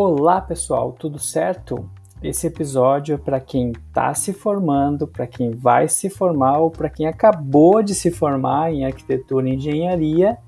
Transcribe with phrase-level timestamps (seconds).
[0.00, 1.90] Olá pessoal, tudo certo?
[2.22, 6.88] Esse episódio é para quem está se formando, para quem vai se formar ou para
[6.88, 10.38] quem acabou de se formar em arquitetura e engenharia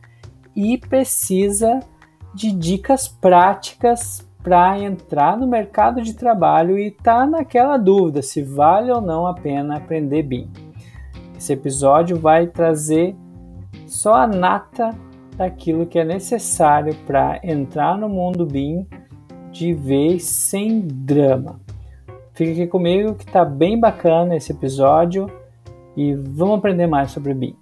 [0.54, 1.80] e precisa
[2.32, 8.92] de dicas práticas para entrar no mercado de trabalho e está naquela dúvida se vale
[8.92, 10.48] ou não a pena aprender BIM.
[11.36, 13.16] Esse episódio vai trazer
[13.84, 14.90] só a nata
[15.36, 18.86] daquilo que é necessário para entrar no mundo BIM
[19.50, 21.60] de vez sem drama.
[22.34, 25.30] Fica aqui comigo que está bem bacana esse episódio
[25.96, 27.56] e vamos aprender mais sobre BIM.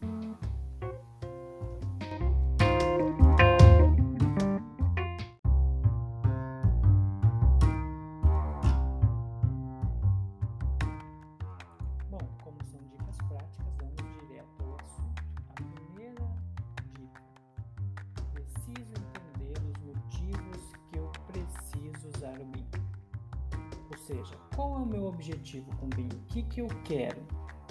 [24.59, 26.09] Qual é o meu objetivo com o BIM?
[26.09, 27.19] O que, que eu quero?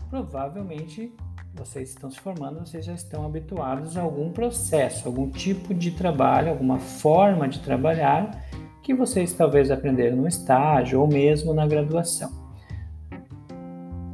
[0.10, 1.14] Provavelmente
[1.54, 6.50] vocês estão se formando, vocês já estão habituados a algum processo, algum tipo de trabalho,
[6.50, 8.42] alguma forma de trabalhar
[8.82, 12.32] que vocês talvez aprenderam no estágio ou mesmo na graduação.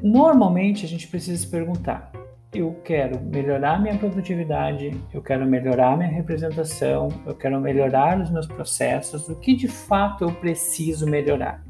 [0.02, 2.12] Normalmente a gente precisa se perguntar:
[2.52, 8.48] eu quero melhorar minha produtividade, eu quero melhorar minha representação, eu quero melhorar os meus
[8.48, 11.64] processos, o que de fato eu preciso melhorar?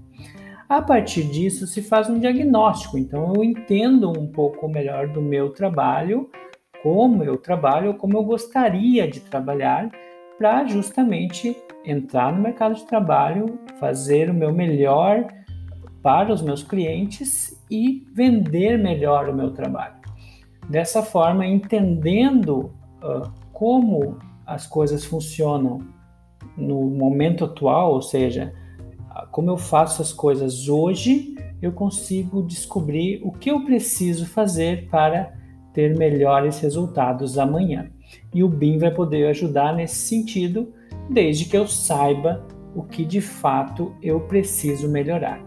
[0.70, 5.52] A partir disso se faz um diagnóstico, então eu entendo um pouco melhor do meu
[5.52, 6.30] trabalho,
[6.82, 9.90] como eu trabalho, como eu gostaria de trabalhar,
[10.38, 11.56] para justamente
[11.86, 15.28] entrar no mercado de trabalho, fazer o meu melhor
[16.02, 19.96] para os meus clientes e vender melhor o meu trabalho.
[20.70, 25.80] Dessa forma, entendendo uh, como as coisas funcionam
[26.58, 28.54] no momento atual, ou seja,
[29.32, 35.34] como eu faço as coisas hoje, eu consigo descobrir o que eu preciso fazer para
[35.74, 37.90] ter melhores resultados amanhã.
[38.34, 40.74] E o BIM vai poder ajudar nesse sentido,
[41.10, 42.46] desde que eu saiba
[42.76, 45.44] o que de fato eu preciso melhorar.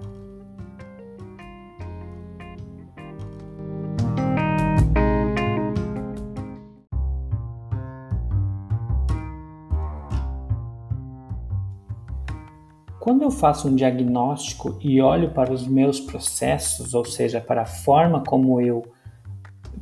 [13.07, 17.65] Quando eu faço um diagnóstico e olho para os meus processos, ou seja, para a
[17.65, 18.83] forma como eu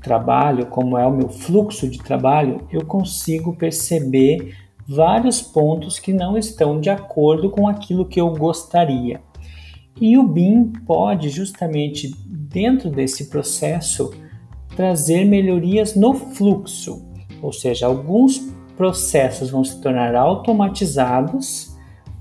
[0.03, 4.55] trabalho, como é o meu fluxo de trabalho, eu consigo perceber
[4.87, 9.23] vários pontos que não estão de acordo com aquilo que eu gostaria.
[9.99, 14.13] E o BIM pode justamente dentro desse processo
[14.77, 17.03] trazer melhorias no fluxo,
[17.41, 18.39] ou seja, alguns
[18.77, 21.74] processos vão se tornar automatizados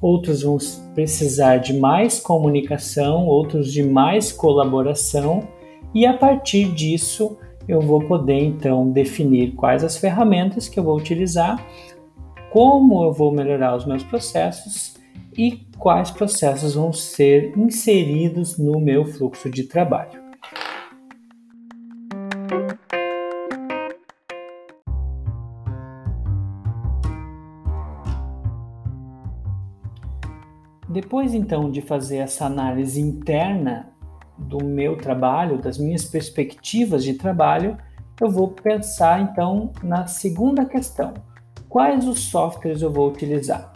[0.03, 0.57] outros vão
[0.93, 5.47] precisar de mais comunicação, outros de mais colaboração,
[5.95, 7.37] e a partir disso
[7.69, 11.65] eu vou poder então definir quais as ferramentas que eu vou utilizar,
[12.51, 14.95] como eu vou melhorar os meus processos
[15.37, 20.22] e quais processos vão ser inseridos no meu fluxo de trabalho.
[30.93, 33.89] Depois então de fazer essa análise interna
[34.37, 37.77] do meu trabalho, das minhas perspectivas de trabalho,
[38.21, 41.15] eu vou pensar então na segunda questão:
[41.67, 43.73] quais os softwares eu vou utilizar?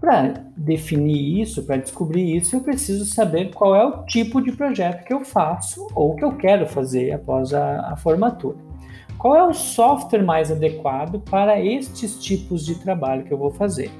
[0.00, 5.04] Para definir isso, para descobrir isso, eu preciso saber qual é o tipo de projeto
[5.04, 8.58] que eu faço ou que eu quero fazer após a, a formatura.
[9.18, 13.90] Qual é o software mais adequado para estes tipos de trabalho que eu vou fazer?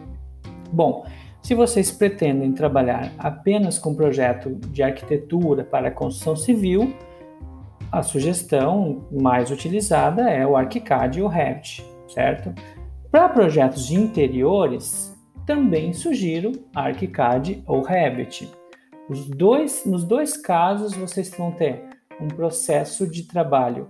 [0.70, 1.04] Bom,
[1.44, 6.94] se vocês pretendem trabalhar apenas com projeto de arquitetura para construção civil,
[7.92, 12.50] a sugestão mais utilizada é o ArchiCAD e o Revit, certo?
[13.10, 15.14] Para projetos de interiores,
[15.44, 18.50] também sugiro ArchiCAD ou Revit.
[19.10, 21.84] Os dois, nos dois casos, vocês vão ter
[22.18, 23.86] um processo de trabalho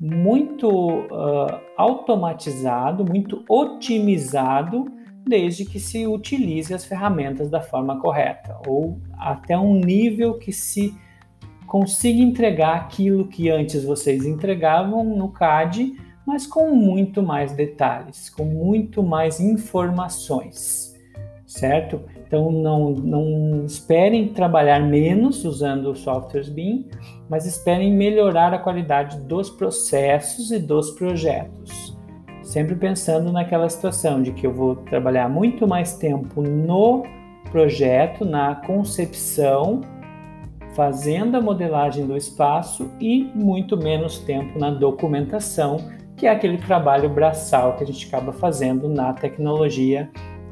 [0.00, 4.86] muito uh, automatizado, muito otimizado
[5.26, 10.94] desde que se utilize as ferramentas da forma correta, ou até um nível que se
[11.66, 15.94] consiga entregar aquilo que antes vocês entregavam no CAD,
[16.26, 20.94] mas com muito mais detalhes, com muito mais informações,
[21.46, 22.00] certo?
[22.26, 26.88] Então não, não esperem trabalhar menos usando softwares BIM,
[27.28, 31.83] mas esperem melhorar a qualidade dos processos e dos projetos
[32.54, 37.02] sempre pensando naquela situação de que eu vou trabalhar muito mais tempo no
[37.50, 39.80] projeto, na concepção,
[40.72, 45.78] fazendo a modelagem do espaço e muito menos tempo na documentação,
[46.16, 50.08] que é aquele trabalho braçal que a gente acaba fazendo na tecnologia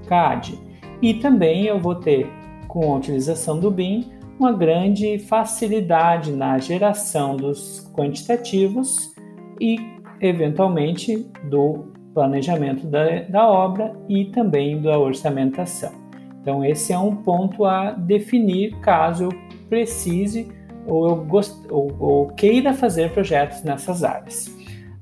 [0.09, 0.59] CAD.
[1.01, 2.29] E também eu vou ter,
[2.67, 4.11] com a utilização do BIM,
[4.41, 9.15] uma grande facilidade na geração dos quantitativos
[9.61, 9.79] e,
[10.21, 15.93] eventualmente, do planejamento da, da obra e também da orçamentação.
[16.41, 19.31] Então, esse é um ponto a definir caso eu
[19.69, 20.51] precise
[20.87, 24.53] ou eu gost, ou, ou queira fazer projetos nessas áreas.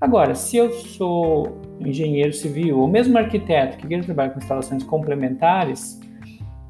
[0.01, 5.99] Agora, se eu sou engenheiro civil ou mesmo arquiteto que queira trabalhar com instalações complementares,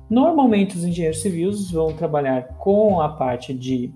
[0.08, 3.92] normalmente os engenheiros civis vão trabalhar com a parte de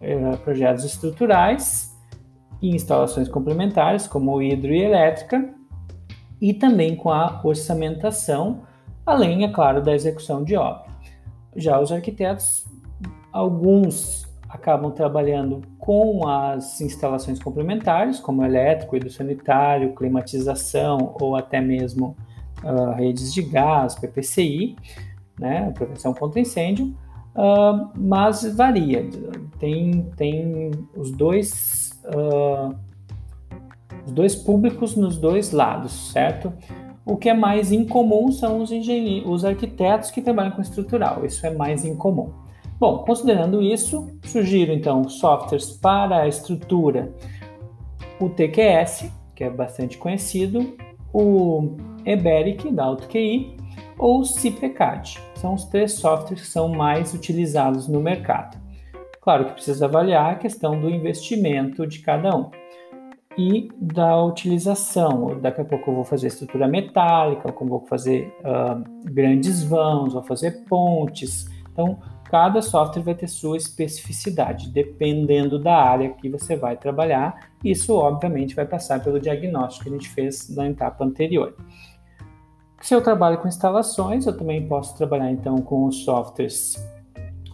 [0.00, 1.94] eh, projetos estruturais
[2.62, 4.82] e instalações complementares, como hidro e
[6.40, 8.62] e também com a orçamentação,
[9.04, 10.86] além, é claro, da execução de obra.
[11.54, 12.66] Já os arquitetos,
[13.32, 22.16] alguns acabam trabalhando com as instalações complementares, como elétrico, hidrossanitário, climatização ou até mesmo
[22.62, 24.76] uh, redes de gás, PPCI,
[25.38, 26.94] né, prevenção contra incêndio,
[27.34, 29.08] uh, mas varia.
[29.58, 32.74] Tem, tem os dois uh,
[34.06, 36.52] os dois públicos nos dois lados, certo?
[37.04, 41.24] O que é mais incomum são os engenheiros, os arquitetos que trabalham com estrutural.
[41.24, 42.32] Isso é mais incomum.
[42.78, 47.12] Bom, considerando isso, sugiro então softwares para a estrutura,
[48.20, 50.76] o TQS, que é bastante conhecido,
[51.12, 53.56] o Eberic da AutoQI
[53.98, 55.18] ou o CIPECAD.
[55.36, 58.56] São os três softwares que são mais utilizados no mercado.
[59.20, 62.50] Claro que precisa avaliar a questão do investimento de cada um
[63.36, 65.38] e da utilização.
[65.40, 70.22] Daqui a pouco eu vou fazer estrutura metálica, como vou fazer uh, grandes vãos, vou
[70.22, 71.46] fazer pontes.
[71.70, 71.98] Então,
[72.30, 77.50] cada software vai ter sua especificidade, dependendo da área que você vai trabalhar.
[77.62, 81.54] Isso, obviamente, vai passar pelo diagnóstico que a gente fez na etapa anterior.
[82.80, 86.76] Se eu trabalho com instalações, eu também posso trabalhar então com os softwares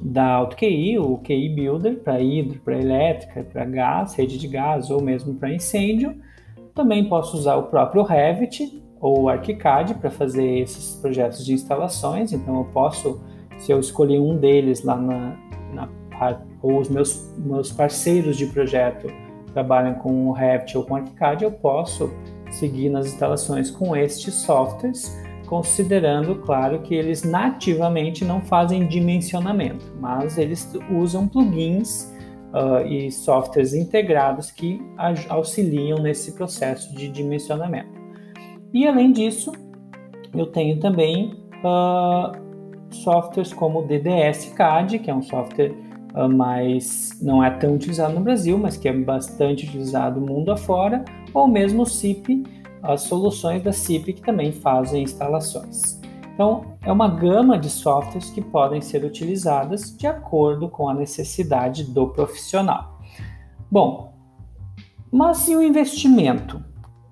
[0.02, 5.00] da AutoQI, o QI Builder para hidro, para elétrica, para gás, rede de gás ou
[5.00, 6.16] mesmo para incêndio.
[6.74, 12.32] Também posso usar o próprio Revit ou ArchiCAD para fazer esses projetos de instalações.
[12.32, 13.22] Então eu posso,
[13.58, 15.36] se eu escolher um deles lá na,
[15.72, 15.88] na
[16.60, 19.08] ou os meus, meus parceiros de projeto
[19.52, 22.12] trabalham com o Revit ou com o ArchiCAD, eu posso
[22.50, 25.21] seguir nas instalações com estes softwares
[25.52, 32.10] considerando, claro, que eles nativamente não fazem dimensionamento, mas eles usam plugins
[32.54, 34.80] uh, e softwares integrados que
[35.28, 37.92] auxiliam nesse processo de dimensionamento.
[38.72, 39.52] E além disso,
[40.34, 42.32] eu tenho também uh,
[42.88, 45.74] softwares como o DDS CAD, que é um software
[46.14, 51.04] uh, mais não é tão utilizado no Brasil, mas que é bastante utilizado mundo afora,
[51.34, 52.42] ou mesmo o CIP,
[52.82, 56.00] as soluções da CIP que também fazem instalações.
[56.34, 61.84] Então, é uma gama de softwares que podem ser utilizadas de acordo com a necessidade
[61.84, 62.98] do profissional.
[63.70, 64.12] Bom,
[65.10, 66.64] mas e o investimento?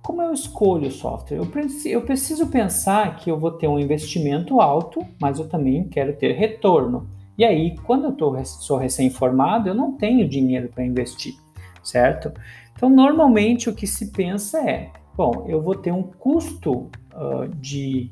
[0.03, 1.39] Como eu escolho o software?
[1.85, 6.33] Eu preciso pensar que eu vou ter um investimento alto, mas eu também quero ter
[6.33, 7.09] retorno.
[7.37, 11.35] E aí, quando eu tô, sou recém-formado, eu não tenho dinheiro para investir,
[11.83, 12.33] certo?
[12.75, 18.11] Então, normalmente o que se pensa é: Bom, eu vou ter um custo uh, de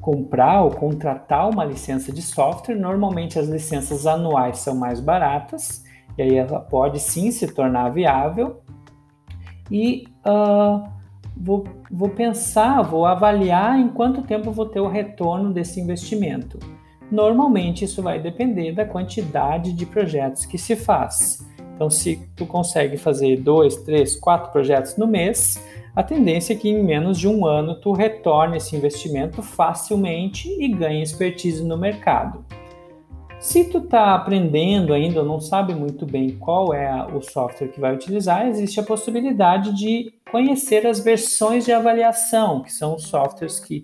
[0.00, 2.74] comprar ou contratar uma licença de software.
[2.74, 5.84] Normalmente as licenças anuais são mais baratas
[6.18, 8.60] e aí ela pode sim se tornar viável.
[9.70, 10.86] E uh,
[11.36, 16.58] vou, vou pensar, vou avaliar em quanto tempo vou ter o retorno desse investimento.
[17.10, 21.46] Normalmente isso vai depender da quantidade de projetos que se faz.
[21.74, 25.62] Então, se tu consegue fazer dois, três, quatro projetos no mês,
[25.94, 30.68] a tendência é que em menos de um ano tu retorne esse investimento facilmente e
[30.68, 32.44] ganhe expertise no mercado.
[33.38, 37.80] Se tu está aprendendo ainda ou não sabe muito bem qual é o software que
[37.80, 43.58] vai utilizar, existe a possibilidade de conhecer as versões de avaliação, que são os softwares
[43.58, 43.82] que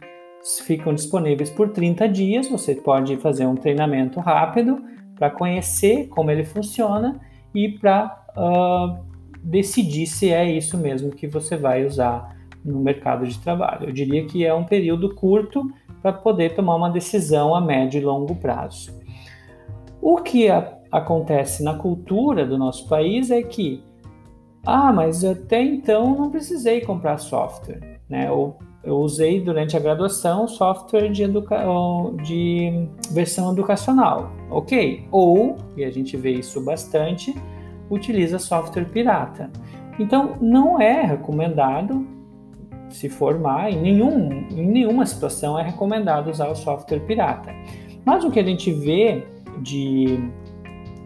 [0.65, 2.49] ficam disponíveis por 30 dias.
[2.49, 4.81] Você pode fazer um treinamento rápido
[5.17, 7.21] para conhecer como ele funciona
[7.55, 9.05] e para uh,
[9.43, 13.89] decidir se é isso mesmo que você vai usar no mercado de trabalho.
[13.89, 15.71] Eu diria que é um período curto
[16.03, 18.97] para poder tomar uma decisão a médio e longo prazo.
[20.01, 23.83] O que a, acontece na cultura do nosso país é que,
[24.65, 28.31] ah, mas até então não precisei comprar software, né?
[28.31, 31.65] Ou eu usei durante a graduação software de, educa
[32.23, 35.07] de versão educacional, ok?
[35.11, 37.35] Ou, e a gente vê isso bastante,
[37.91, 39.51] utiliza software pirata.
[39.99, 42.07] Então, não é recomendado
[42.89, 47.55] se formar, em, nenhum, em nenhuma situação é recomendado usar o software pirata.
[48.05, 49.27] Mas o que a gente vê
[49.61, 50.19] de,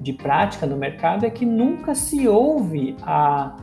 [0.01, 3.57] de prática no mercado é que nunca se ouve a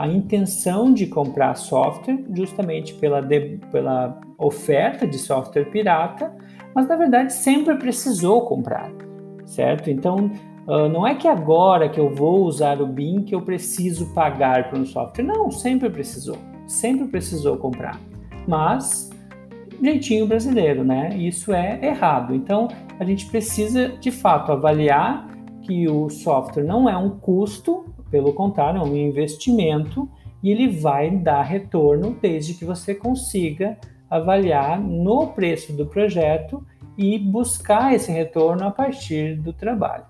[0.00, 6.34] a intenção de comprar software justamente pela, de, pela oferta de software pirata,
[6.74, 8.90] mas na verdade sempre precisou comprar,
[9.44, 9.90] certo?
[9.90, 10.30] Então
[10.66, 14.70] uh, não é que agora que eu vou usar o BIM que eu preciso pagar
[14.70, 18.00] por um software, não, sempre precisou, sempre precisou comprar,
[18.48, 19.10] mas
[19.82, 21.14] jeitinho brasileiro, né?
[21.14, 22.34] Isso é errado.
[22.34, 25.28] Então a gente precisa de fato avaliar
[25.60, 30.08] que o software não é um custo pelo contrário, é um investimento
[30.42, 36.64] e ele vai dar retorno desde que você consiga avaliar no preço do projeto
[36.98, 40.04] e buscar esse retorno a partir do trabalho.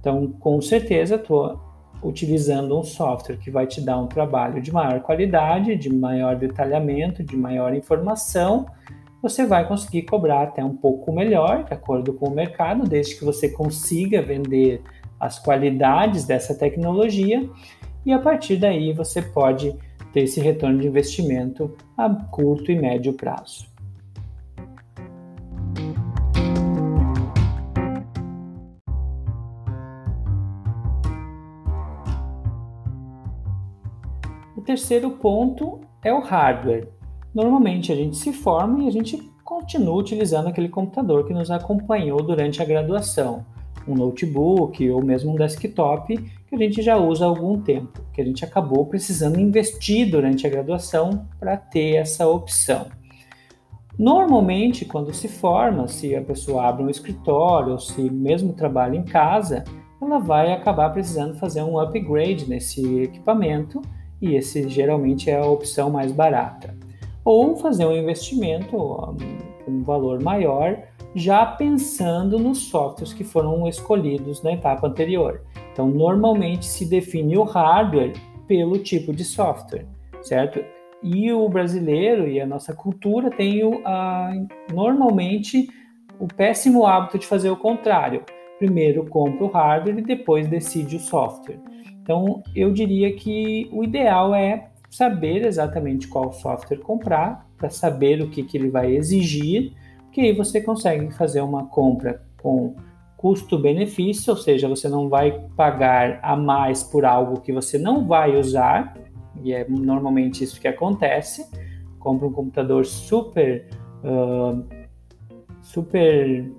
[0.00, 1.60] Então, com certeza, estou
[2.02, 7.22] utilizando um software que vai te dar um trabalho de maior qualidade, de maior detalhamento,
[7.22, 8.66] de maior informação.
[9.22, 13.24] Você vai conseguir cobrar até um pouco melhor, de acordo com o mercado, desde que
[13.24, 14.82] você consiga vender
[15.18, 17.48] as qualidades dessa tecnologia
[18.04, 19.76] e a partir daí você pode
[20.12, 23.66] ter esse retorno de investimento a curto e médio prazo.
[34.56, 36.88] O terceiro ponto é o hardware.
[37.34, 42.22] Normalmente a gente se forma e a gente continua utilizando aquele computador que nos acompanhou
[42.22, 43.44] durante a graduação
[43.86, 48.20] um notebook ou mesmo um desktop que a gente já usa há algum tempo, que
[48.20, 52.86] a gente acabou precisando investir durante a graduação para ter essa opção.
[53.98, 59.04] Normalmente, quando se forma, se a pessoa abre um escritório ou se mesmo trabalha em
[59.04, 59.64] casa,
[60.00, 63.80] ela vai acabar precisando fazer um upgrade nesse equipamento
[64.20, 66.74] e esse geralmente é a opção mais barata.
[67.24, 68.76] Ou fazer um investimento
[69.66, 70.78] um valor maior
[71.16, 75.40] já pensando nos softwares que foram escolhidos na etapa anterior.
[75.72, 78.12] Então, normalmente se define o hardware
[78.46, 79.86] pelo tipo de software,
[80.20, 80.62] certo?
[81.02, 84.30] E o brasileiro e a nossa cultura tem o, a,
[84.70, 85.68] normalmente
[86.20, 88.22] o péssimo hábito de fazer o contrário.
[88.58, 91.58] Primeiro compra o hardware e depois decide o software.
[92.02, 98.28] Então, eu diria que o ideal é saber exatamente qual software comprar, para saber o
[98.28, 99.72] que, que ele vai exigir
[100.16, 102.74] que aí você consegue fazer uma compra com
[103.18, 108.34] custo-benefício, ou seja, você não vai pagar a mais por algo que você não vai
[108.34, 108.96] usar,
[109.42, 111.46] e é normalmente isso que acontece.
[111.98, 113.68] Compra um computador super,
[114.02, 114.64] uh,
[115.60, 116.50] super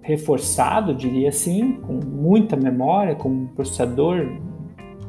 [0.00, 4.28] reforçado, diria assim, com muita memória, com um processador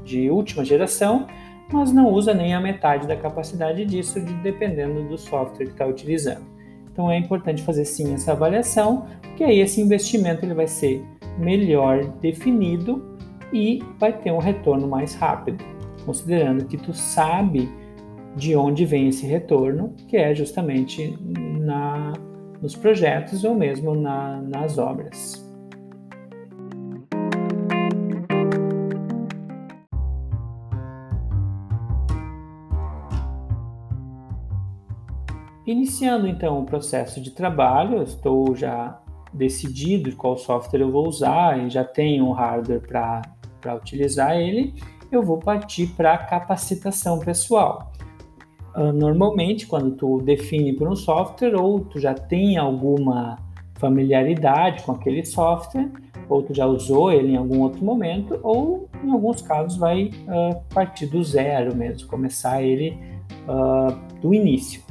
[0.04, 1.28] de última geração,
[1.72, 5.86] mas não usa nem a metade da capacidade disso, de, dependendo do software que está
[5.86, 6.51] utilizando.
[6.92, 11.04] Então é importante fazer sim essa avaliação, porque aí esse investimento ele vai ser
[11.38, 13.18] melhor definido
[13.54, 15.64] e vai ter um retorno mais rápido,
[16.06, 17.70] considerando que tu sabe
[18.36, 21.18] de onde vem esse retorno, que é justamente
[21.60, 22.14] na,
[22.62, 25.51] nos projetos ou mesmo na, nas obras.
[36.02, 39.00] Iniciando então o processo de trabalho, estou já
[39.32, 44.74] decidido qual software eu vou usar e já tenho um hardware para utilizar ele,
[45.12, 47.92] eu vou partir para a capacitação pessoal.
[48.76, 53.38] Uh, normalmente, quando tu define por um software, ou tu já tem alguma
[53.76, 55.88] familiaridade com aquele software,
[56.28, 60.60] ou tu já usou ele em algum outro momento, ou em alguns casos vai uh,
[60.74, 62.98] partir do zero mesmo, começar ele
[63.48, 64.82] uh, do início.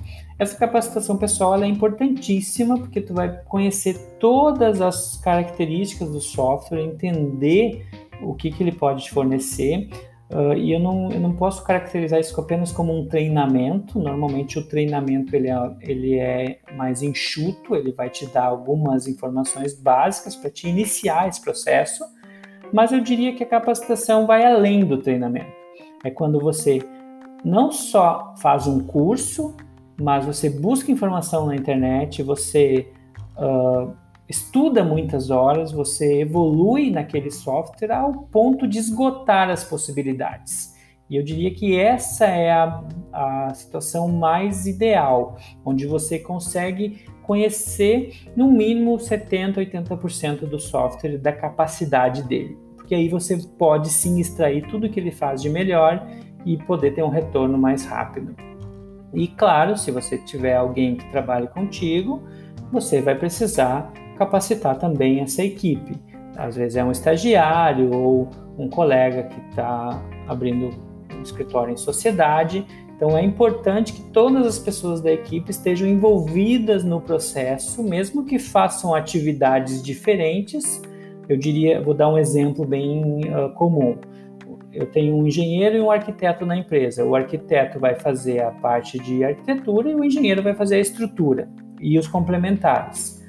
[0.41, 7.87] Essa capacitação pessoal é importantíssima porque tu vai conhecer todas as características do software, entender
[8.23, 9.91] o que, que ele pode te fornecer.
[10.31, 13.99] Uh, e eu não, eu não posso caracterizar isso apenas como um treinamento.
[13.99, 19.79] Normalmente o treinamento ele é, ele é mais enxuto, ele vai te dar algumas informações
[19.79, 22.03] básicas para te iniciar esse processo.
[22.73, 25.53] Mas eu diria que a capacitação vai além do treinamento.
[26.03, 26.79] É quando você
[27.45, 29.55] não só faz um curso,
[30.01, 32.89] mas você busca informação na internet, você
[33.37, 33.93] uh,
[34.29, 40.75] estuda muitas horas, você evolui naquele software ao ponto de esgotar as possibilidades.
[41.11, 48.29] E eu diria que essa é a, a situação mais ideal, onde você consegue conhecer
[48.37, 52.57] no mínimo 70, 80% do software, da capacidade dele.
[52.77, 56.09] Porque aí você pode sim extrair tudo que ele faz de melhor
[56.47, 58.50] e poder ter um retorno mais rápido.
[59.13, 62.23] E claro, se você tiver alguém que trabalhe contigo,
[62.73, 65.97] você vai precisar capacitar também essa equipe.
[66.37, 70.71] Às vezes é um estagiário ou um colega que está abrindo
[71.15, 72.65] um escritório em sociedade.
[72.97, 78.39] Então é importante que todas as pessoas da equipe estejam envolvidas no processo, mesmo que
[78.39, 80.81] façam atividades diferentes.
[81.29, 83.97] Eu diria, vou dar um exemplo bem uh, comum
[84.73, 87.05] eu tenho um engenheiro e um arquiteto na empresa.
[87.05, 91.49] O arquiteto vai fazer a parte de arquitetura e o engenheiro vai fazer a estrutura
[91.81, 93.21] e os complementares.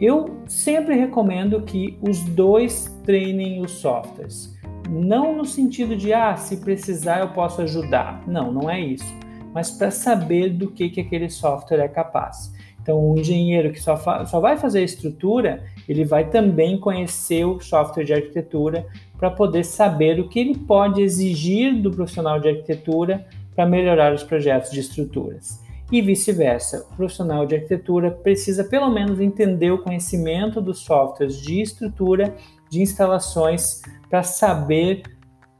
[0.00, 4.58] Eu sempre recomendo que os dois treinem os softwares.
[4.90, 8.22] Não no sentido de, ah, se precisar eu posso ajudar.
[8.26, 9.14] Não, não é isso.
[9.54, 12.52] Mas para saber do que, que aquele software é capaz.
[12.82, 13.96] Então, o engenheiro que só,
[14.26, 18.84] só vai fazer a estrutura, ele vai também conhecer o software de arquitetura
[19.22, 23.24] para poder saber o que ele pode exigir do profissional de arquitetura
[23.54, 25.62] para melhorar os projetos de estruturas.
[25.92, 31.60] E vice-versa, o profissional de arquitetura precisa pelo menos entender o conhecimento dos softwares de
[31.60, 32.34] estrutura,
[32.68, 35.02] de instalações, para saber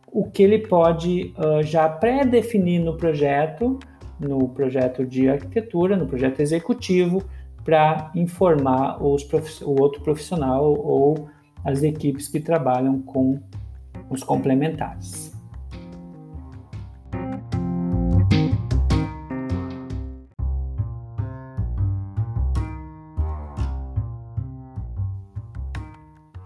[0.09, 3.79] o que ele pode uh, já pré-definir no projeto,
[4.19, 7.23] no projeto de arquitetura, no projeto executivo,
[7.65, 9.23] para informar os
[9.63, 11.29] o outro profissional ou
[11.65, 13.41] as equipes que trabalham com
[14.11, 15.33] os complementares.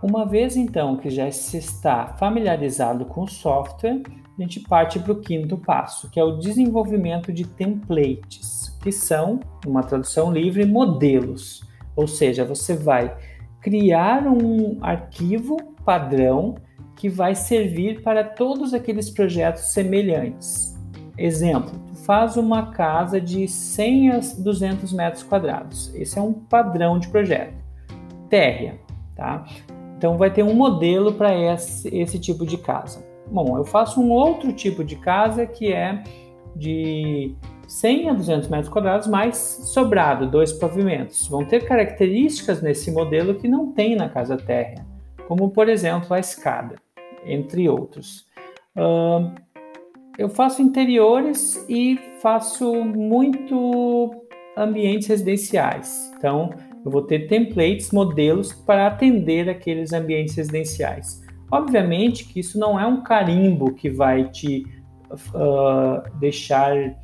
[0.02, 4.02] Uma vez então que já se está familiarizado com o software,
[4.38, 9.40] a gente parte para o quinto passo, que é o desenvolvimento de templates, que são,
[9.66, 11.64] uma tradução livre, modelos.
[11.96, 13.16] Ou seja, você vai
[13.60, 16.56] criar um arquivo padrão
[16.94, 20.74] que vai servir para todos aqueles projetos semelhantes.
[21.18, 25.94] Exemplo, tu faz uma casa de 100 a 200 metros quadrados.
[25.94, 27.54] Esse é um padrão de projeto.
[28.28, 28.78] Térrea,
[29.14, 29.44] tá?
[29.96, 33.04] Então vai ter um modelo para esse, esse tipo de casa.
[33.30, 36.02] Bom, eu faço um outro tipo de casa que é
[36.54, 37.34] de
[37.66, 41.26] 100 a 200 metros quadrados, mais sobrado, dois pavimentos.
[41.28, 44.86] Vão ter características nesse modelo que não tem na casa térrea,
[45.26, 46.76] como por exemplo a escada,
[47.24, 48.26] entre outros.
[48.76, 49.34] Uh,
[50.18, 54.14] eu faço interiores e faço muito
[54.56, 56.12] ambientes residenciais.
[56.16, 56.50] Então,
[56.84, 61.22] eu vou ter templates, modelos para atender aqueles ambientes residenciais.
[61.50, 64.64] Obviamente que isso não é um carimbo que vai te
[65.10, 66.96] uh, deixar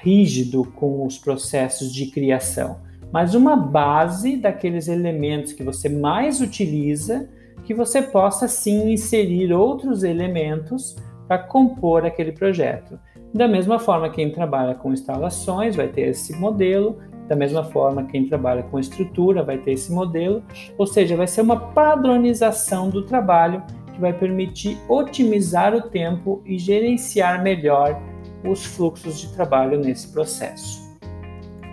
[0.00, 2.80] rígido com os processos de criação,
[3.12, 7.28] mas uma base daqueles elementos que você mais utiliza,
[7.64, 12.98] que você possa sim inserir outros elementos para compor aquele projeto.
[13.34, 18.26] Da mesma forma, quem trabalha com instalações vai ter esse modelo, da mesma forma, quem
[18.26, 20.42] trabalha com estrutura vai ter esse modelo,
[20.78, 26.56] ou seja, vai ser uma padronização do trabalho que vai permitir otimizar o tempo e
[26.58, 28.00] gerenciar melhor
[28.44, 30.86] os fluxos de trabalho nesse processo.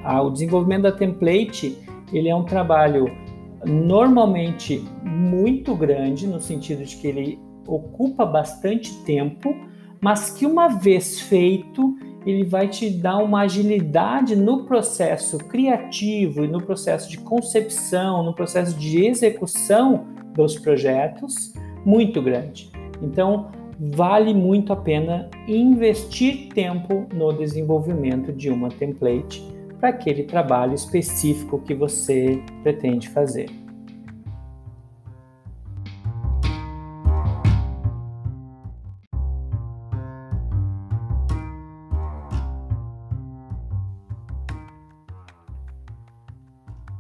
[0.03, 1.77] Ah, o desenvolvimento da template
[2.11, 3.11] ele é um trabalho
[3.65, 9.55] normalmente muito grande no sentido de que ele ocupa bastante tempo,
[10.01, 11.95] mas que uma vez feito
[12.25, 18.33] ele vai te dar uma agilidade no processo criativo e no processo de concepção, no
[18.33, 21.53] processo de execução dos projetos
[21.85, 22.71] muito grande.
[23.01, 29.43] Então, vale muito a pena investir tempo no desenvolvimento de uma template
[29.79, 33.49] para aquele trabalho específico que você pretende fazer.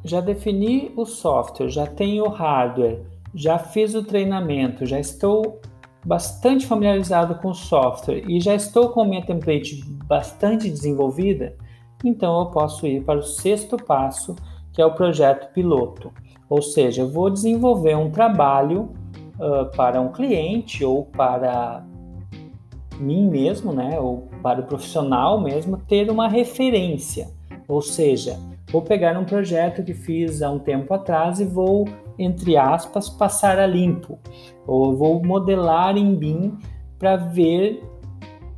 [0.05, 3.01] Já defini o software, já tenho o hardware,
[3.33, 5.61] já fiz o treinamento, já estou
[6.05, 11.55] bastante familiarizado com o software e já estou com minha template bastante desenvolvida,
[12.03, 14.35] então eu posso ir para o sexto passo,
[14.73, 16.11] que é o projeto piloto.
[16.49, 18.91] Ou seja, eu vou desenvolver um trabalho
[19.39, 21.83] uh, para um cliente ou para
[22.99, 27.27] mim mesmo, né, ou para o profissional mesmo, ter uma referência.
[27.67, 28.37] Ou seja,
[28.71, 33.59] vou pegar um projeto que fiz há um tempo atrás e vou entre aspas, passar
[33.59, 34.19] a limpo.
[34.67, 36.57] Ou vou modelar em BIM
[36.97, 37.83] para ver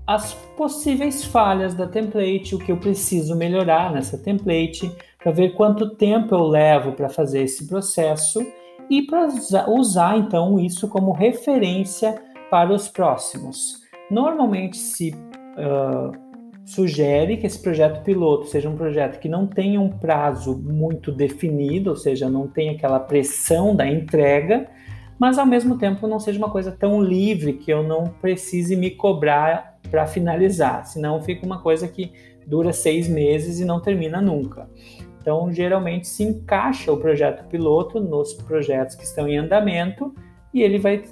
[0.07, 4.91] as possíveis falhas da template, o que eu preciso melhorar nessa template,
[5.21, 8.45] para ver quanto tempo eu levo para fazer esse processo
[8.89, 9.27] e para
[9.67, 13.81] usar então isso como referência para os próximos.
[14.11, 16.11] Normalmente se uh,
[16.65, 21.91] sugere que esse projeto piloto seja um projeto que não tenha um prazo muito definido,
[21.91, 24.67] ou seja, não tenha aquela pressão da entrega,
[25.19, 28.91] mas ao mesmo tempo não seja uma coisa tão livre que eu não precise me
[28.91, 32.11] cobrar para finalizar, senão fica uma coisa que
[32.47, 34.67] dura seis meses e não termina nunca.
[35.21, 40.13] Então, geralmente se encaixa o projeto piloto nos projetos que estão em andamento
[40.53, 41.03] e ele vai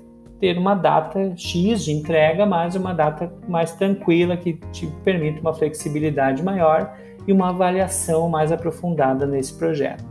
[0.44, 5.54] ter uma data X de entrega, mas uma data mais tranquila que te permite uma
[5.54, 10.04] flexibilidade maior e uma avaliação mais aprofundada nesse projeto.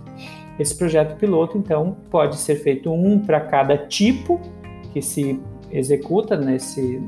[0.58, 4.40] Esse projeto piloto, então, pode ser feito um para cada tipo
[4.94, 5.38] que se
[5.70, 6.98] executa nesse,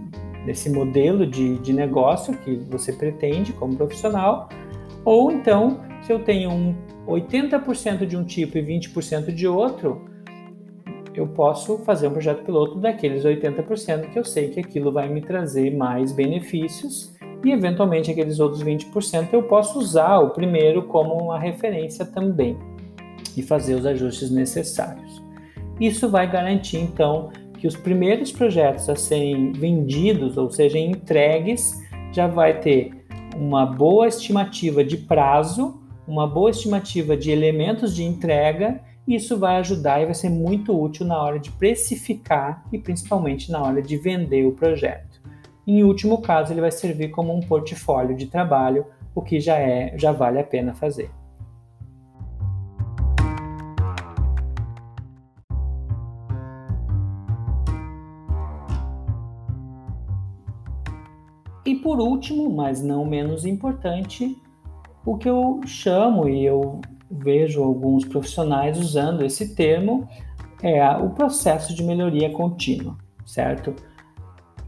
[0.45, 4.51] nesse modelo de, de negócio que você pretende como profissional,
[5.03, 6.75] ou então, se eu tenho um
[7.09, 10.13] 80% de um tipo e 20% de outro,
[11.15, 15.21] eu posso fazer um projeto piloto daqueles 80% que eu sei que aquilo vai me
[15.21, 21.39] trazer mais benefícios e eventualmente aqueles outros 20% eu posso usar o primeiro como uma
[21.39, 22.57] referência também
[23.37, 25.23] e fazer os ajustes necessários.
[25.81, 32.27] Isso vai garantir então que os primeiros projetos a serem vendidos, ou seja, entregues, já
[32.27, 32.93] vai ter
[33.37, 40.01] uma boa estimativa de prazo, uma boa estimativa de elementos de entrega isso vai ajudar
[40.01, 44.47] e vai ser muito útil na hora de precificar e principalmente na hora de vender
[44.47, 45.23] o projeto.
[45.67, 49.97] Em último caso, ele vai servir como um portfólio de trabalho, o que já é,
[49.97, 51.11] já vale a pena fazer.
[61.67, 64.37] E por último, mas não menos importante,
[65.05, 70.09] o que eu chamo e eu vejo alguns profissionais usando esse termo,
[70.63, 73.75] é o processo de melhoria contínua, certo?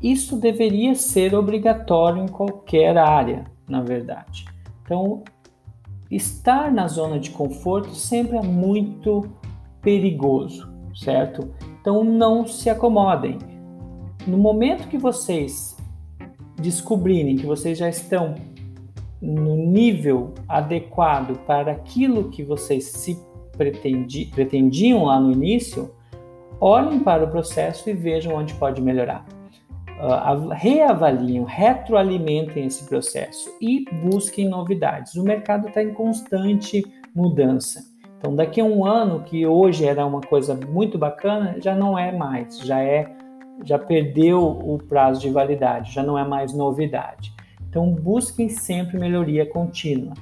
[0.03, 4.45] Isso deveria ser obrigatório em qualquer área, na verdade.
[4.83, 5.23] Então,
[6.11, 9.29] estar na zona de conforto sempre é muito
[9.81, 11.51] perigoso, certo?
[11.81, 13.39] Então, não se acomodem.
[14.27, 15.77] No momento que vocês
[16.61, 18.35] descobrirem que vocês já estão
[19.21, 23.19] no nível adequado para aquilo que vocês se
[23.57, 25.95] pretendi, pretendiam lá no início,
[26.61, 29.25] olhem para o processo e vejam onde pode melhorar.
[29.99, 35.15] Uh, reavaliem, retroalimentem esse processo e busquem novidades.
[35.15, 37.81] O mercado está em constante mudança.
[38.19, 42.13] Então, daqui a um ano, que hoje era uma coisa muito bacana, já não é
[42.13, 43.11] mais, já é,
[43.65, 47.36] já perdeu o prazo de validade, já não é mais novidade.
[47.77, 50.15] Então, busquem sempre melhoria contínua.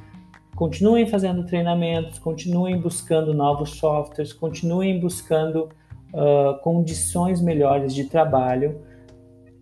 [0.57, 5.69] Continuem fazendo treinamentos, continuem buscando novos softwares, continuem buscando
[6.13, 8.81] uh, condições melhores de trabalho,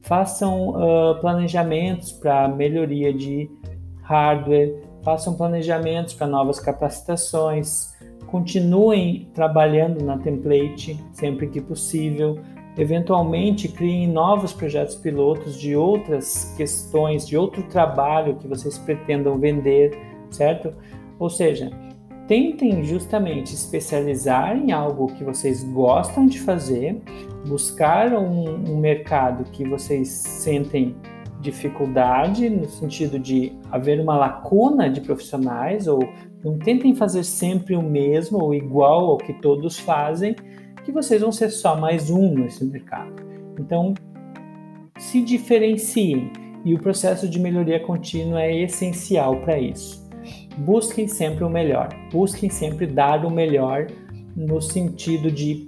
[0.00, 3.50] façam uh, planejamentos para melhoria de
[4.00, 7.94] hardware, façam planejamentos para novas capacitações,
[8.26, 12.38] continuem trabalhando na template sempre que possível,
[12.76, 19.98] Eventualmente, criem novos projetos pilotos de outras questões, de outro trabalho que vocês pretendam vender,
[20.30, 20.72] certo?
[21.18, 21.70] Ou seja,
[22.26, 26.98] tentem justamente especializar em algo que vocês gostam de fazer,
[27.46, 30.96] buscar um, um mercado que vocês sentem
[31.42, 35.98] dificuldade, no sentido de haver uma lacuna de profissionais, ou
[36.42, 40.34] não tentem fazer sempre o mesmo ou igual ao que todos fazem,
[40.84, 43.22] que vocês vão ser só mais um nesse mercado.
[43.58, 43.94] Então,
[44.98, 46.30] se diferenciem
[46.64, 50.02] e o processo de melhoria contínua é essencial para isso.
[50.58, 53.86] Busquem sempre o melhor, busquem sempre dar o melhor
[54.36, 55.66] no sentido de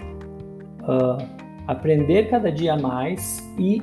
[0.83, 1.25] uh,
[1.67, 3.83] aprender cada dia mais e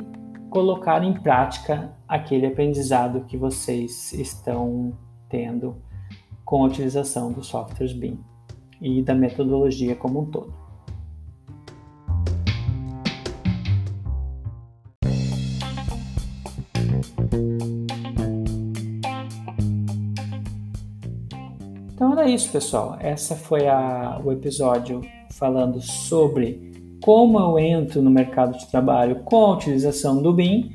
[0.49, 4.93] colocar em prática aquele aprendizado que vocês estão
[5.29, 5.77] tendo
[6.43, 8.19] com a utilização dos softwares BIM
[8.81, 10.60] e da metodologia como um todo.
[21.93, 22.97] Então era isso, pessoal.
[22.99, 29.45] Essa foi a, o episódio falando sobre como eu entro no mercado de trabalho com
[29.45, 30.71] a utilização do BIM.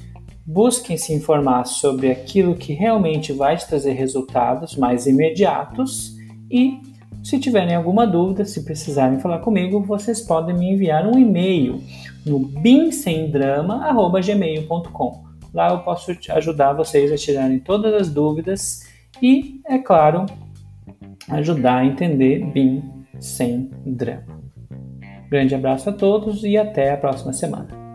[0.47, 6.15] Busquem se informar sobre aquilo que realmente vai te trazer resultados mais imediatos
[6.49, 6.81] e
[7.25, 11.83] se tiverem alguma dúvida, se precisarem falar comigo, vocês podem me enviar um e-mail
[12.25, 15.26] no bimsemdrama@gmail.com
[15.57, 18.87] Lá eu posso ajudar vocês a tirarem todas as dúvidas
[19.23, 20.27] e, é claro,
[21.31, 22.83] ajudar a entender BIM
[23.19, 24.39] sem drama.
[25.31, 27.86] Grande abraço a todos e até a próxima semana.